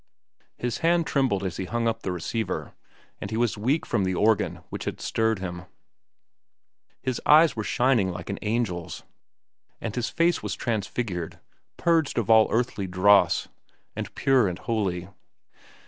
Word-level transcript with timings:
His 0.57 0.79
hand 0.79 1.05
trembled 1.05 1.43
as 1.43 1.57
he 1.57 1.65
hung 1.65 1.87
up 1.87 2.01
the 2.01 2.11
receiver, 2.11 2.73
and 3.19 3.29
he 3.29 3.37
was 3.37 3.55
weak 3.55 3.85
from 3.85 4.03
the 4.03 4.15
organ 4.15 4.63
which 4.71 4.85
had 4.85 4.99
stirred 4.99 5.37
him. 5.37 5.65
His 7.03 7.21
eyes 7.23 7.55
were 7.55 7.63
shining 7.63 8.09
like 8.09 8.27
an 8.31 8.39
angel's, 8.39 9.03
and 9.79 9.93
his 9.93 10.09
face 10.09 10.41
was 10.41 10.55
transfigured, 10.55 11.39
purged 11.77 12.17
of 12.17 12.31
all 12.31 12.51
earthly 12.51 12.87
dross, 12.87 13.47
and 13.95 14.15
pure 14.15 14.47
and 14.47 14.57
holy. 14.57 15.07